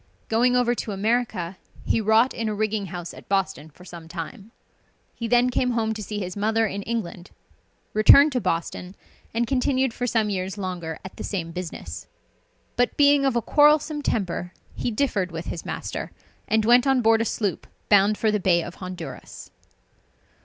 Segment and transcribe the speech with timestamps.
[0.29, 4.49] Going over to America, he wrought in a rigging house at Boston for some time.
[5.13, 7.29] He then came home to see his mother in England,
[7.93, 8.95] returned to Boston,
[9.31, 12.07] and continued for some years longer at the same business.
[12.77, 16.11] But being of a quarrelsome temper, he differed with his master,
[16.47, 19.51] and went on board a sloop bound for the Bay of Honduras.